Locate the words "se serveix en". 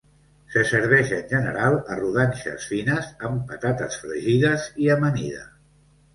0.51-1.27